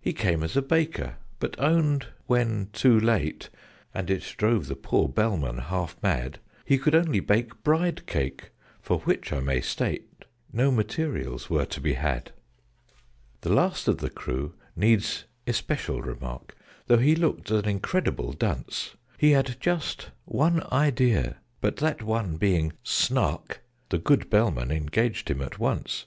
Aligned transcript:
He 0.00 0.12
came 0.12 0.44
as 0.44 0.56
a 0.56 0.62
Baker: 0.62 1.16
but 1.40 1.58
owned, 1.58 2.06
when 2.28 2.68
too 2.72 3.00
late 3.00 3.48
And 3.92 4.08
it 4.10 4.34
drove 4.36 4.68
the 4.68 4.76
poor 4.76 5.08
Bellman 5.08 5.58
half 5.58 5.96
mad 6.04 6.38
He 6.64 6.78
could 6.78 6.94
only 6.94 7.18
bake 7.18 7.64
Bride 7.64 8.06
cake 8.06 8.52
for 8.80 9.00
which, 9.00 9.32
I 9.32 9.40
may 9.40 9.60
state, 9.60 10.24
No 10.52 10.70
materials 10.70 11.50
were 11.50 11.66
to 11.66 11.80
be 11.80 11.94
had. 11.94 12.30
The 13.40 13.52
last 13.52 13.88
of 13.88 13.98
the 13.98 14.08
crew 14.08 14.54
needs 14.76 15.24
especial 15.48 16.00
remark, 16.00 16.54
Though 16.86 16.98
he 16.98 17.16
looked 17.16 17.50
an 17.50 17.64
incredible 17.68 18.32
dunce: 18.34 18.94
He 19.18 19.32
had 19.32 19.56
just 19.58 20.10
one 20.26 20.62
idea 20.70 21.38
but, 21.60 21.78
that 21.78 22.04
one 22.04 22.36
being 22.36 22.72
"Snark," 22.84 23.64
The 23.88 23.98
good 23.98 24.30
Bellman 24.30 24.70
engaged 24.70 25.28
him 25.28 25.42
at 25.42 25.58
once. 25.58 26.06